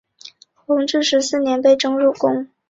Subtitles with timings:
[0.55, 2.47] 弘治十四年被征入宫。